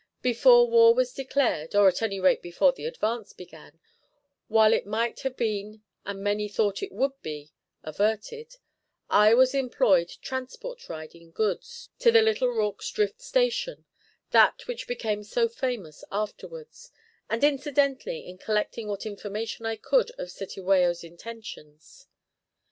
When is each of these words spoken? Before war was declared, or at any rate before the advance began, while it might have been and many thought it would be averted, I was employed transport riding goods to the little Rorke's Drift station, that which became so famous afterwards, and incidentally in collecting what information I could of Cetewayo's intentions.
Before 0.23 0.67
war 0.67 0.95
was 0.95 1.13
declared, 1.13 1.75
or 1.75 1.87
at 1.87 2.01
any 2.01 2.19
rate 2.19 2.41
before 2.41 2.71
the 2.73 2.87
advance 2.87 3.33
began, 3.33 3.79
while 4.47 4.73
it 4.73 4.87
might 4.87 5.19
have 5.19 5.37
been 5.37 5.83
and 6.05 6.23
many 6.23 6.47
thought 6.47 6.81
it 6.81 6.91
would 6.91 7.21
be 7.21 7.51
averted, 7.83 8.55
I 9.11 9.35
was 9.35 9.53
employed 9.53 10.09
transport 10.23 10.89
riding 10.89 11.29
goods 11.29 11.89
to 11.99 12.11
the 12.11 12.23
little 12.23 12.47
Rorke's 12.47 12.89
Drift 12.89 13.21
station, 13.21 13.85
that 14.31 14.65
which 14.65 14.87
became 14.87 15.21
so 15.23 15.47
famous 15.47 16.03
afterwards, 16.11 16.89
and 17.29 17.43
incidentally 17.43 18.25
in 18.25 18.39
collecting 18.39 18.87
what 18.87 19.05
information 19.05 19.67
I 19.67 19.75
could 19.75 20.09
of 20.17 20.31
Cetewayo's 20.31 21.03
intentions. 21.03 22.07